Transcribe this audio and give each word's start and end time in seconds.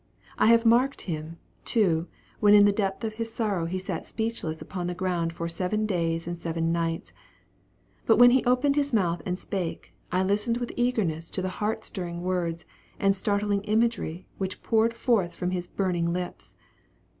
I 0.39 0.47
have 0.47 0.65
marked 0.65 1.01
him; 1.01 1.37
too, 1.63 2.07
when 2.39 2.55
in 2.55 2.65
the 2.65 2.71
depth 2.71 3.03
of 3.03 3.13
his 3.13 3.31
sorrow 3.31 3.67
he 3.67 3.77
sat 3.77 4.03
speechless 4.07 4.59
upon 4.59 4.87
the 4.87 4.95
ground 4.95 5.31
for 5.31 5.47
seven 5.47 5.85
days 5.85 6.25
and 6.25 6.39
seven 6.39 6.71
nights; 6.71 7.13
but 8.07 8.17
when 8.17 8.31
he 8.31 8.43
opened 8.45 8.75
his 8.77 8.93
mouth 8.93 9.21
and 9.27 9.37
spake, 9.37 9.93
I 10.11 10.23
listened 10.23 10.57
with 10.57 10.73
eagerness 10.75 11.29
to 11.29 11.43
the 11.43 11.49
heart 11.61 11.85
stirring 11.85 12.23
words 12.23 12.65
and 12.99 13.15
startling 13.15 13.61
imagery 13.65 14.25
which 14.39 14.63
poured 14.63 14.95
forth 14.95 15.35
from 15.35 15.51
his 15.51 15.67
burning 15.67 16.11
lips! 16.11 16.55